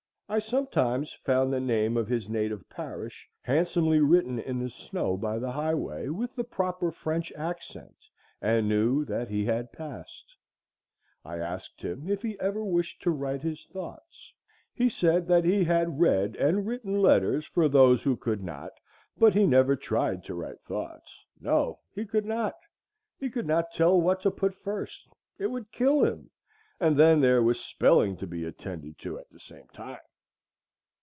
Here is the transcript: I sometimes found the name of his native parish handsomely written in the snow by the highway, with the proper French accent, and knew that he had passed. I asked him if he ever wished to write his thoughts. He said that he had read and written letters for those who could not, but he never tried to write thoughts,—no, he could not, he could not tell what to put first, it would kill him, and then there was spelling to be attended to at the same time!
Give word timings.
I 0.33 0.39
sometimes 0.39 1.11
found 1.11 1.51
the 1.51 1.59
name 1.59 1.97
of 1.97 2.07
his 2.07 2.29
native 2.29 2.69
parish 2.69 3.27
handsomely 3.41 3.99
written 3.99 4.39
in 4.39 4.59
the 4.59 4.69
snow 4.69 5.17
by 5.17 5.37
the 5.37 5.51
highway, 5.51 6.07
with 6.07 6.33
the 6.37 6.45
proper 6.45 6.89
French 6.89 7.33
accent, 7.33 7.97
and 8.41 8.65
knew 8.69 9.03
that 9.03 9.27
he 9.27 9.43
had 9.43 9.73
passed. 9.73 10.37
I 11.25 11.35
asked 11.39 11.81
him 11.81 12.07
if 12.07 12.21
he 12.21 12.39
ever 12.39 12.63
wished 12.63 13.01
to 13.01 13.11
write 13.11 13.41
his 13.41 13.65
thoughts. 13.73 14.31
He 14.73 14.87
said 14.87 15.27
that 15.27 15.43
he 15.43 15.65
had 15.65 15.99
read 15.99 16.37
and 16.37 16.65
written 16.65 17.01
letters 17.01 17.45
for 17.45 17.67
those 17.67 18.03
who 18.03 18.15
could 18.15 18.41
not, 18.41 18.71
but 19.17 19.33
he 19.33 19.45
never 19.45 19.75
tried 19.75 20.23
to 20.23 20.33
write 20.33 20.61
thoughts,—no, 20.61 21.79
he 21.93 22.05
could 22.05 22.25
not, 22.25 22.55
he 23.19 23.29
could 23.29 23.45
not 23.47 23.73
tell 23.73 23.99
what 23.99 24.21
to 24.21 24.31
put 24.31 24.55
first, 24.55 25.09
it 25.37 25.47
would 25.47 25.73
kill 25.73 26.05
him, 26.05 26.29
and 26.79 26.95
then 26.95 27.19
there 27.19 27.43
was 27.43 27.59
spelling 27.59 28.15
to 28.15 28.25
be 28.27 28.45
attended 28.45 28.97
to 28.99 29.19
at 29.19 29.29
the 29.29 29.37
same 29.41 29.67
time! 29.73 29.99